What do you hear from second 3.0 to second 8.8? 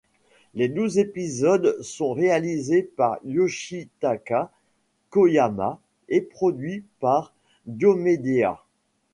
Yoshitaka Koyama et produits par Diomedéa.